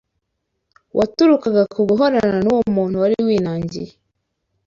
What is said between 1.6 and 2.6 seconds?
ku guhorana